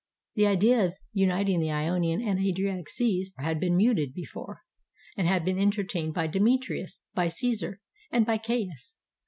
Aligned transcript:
The 0.33 0.47
idea 0.47 0.83
of 0.83 0.95
uniting 1.13 1.59
the 1.59 1.69
Ionian 1.69 2.23
and 2.27 2.39
Adriatic 2.39 2.89
seas 2.89 3.35
had 3.37 3.59
been 3.59 3.77
mooted 3.77 4.15
before, 4.15 4.63
and 5.15 5.27
had 5.27 5.45
been 5.45 5.59
entertained 5.59 6.15
by 6.15 6.25
Demetrius, 6.25 7.03
by 7.13 7.27
Caesar, 7.27 7.79
and 8.11 8.25
by 8.25 8.39
Caius. 8.39 8.97